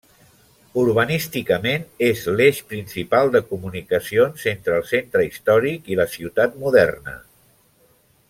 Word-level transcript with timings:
Urbanísticament 0.83 1.83
és 2.07 2.23
l'eix 2.39 2.61
principal 2.71 3.29
de 3.35 3.41
comunicacions 3.51 4.47
entre 4.53 4.79
el 4.79 4.87
centre 4.93 5.25
històric 5.27 5.93
i 5.95 5.99
la 6.01 6.09
ciutat 6.15 6.57
moderna. 6.65 7.17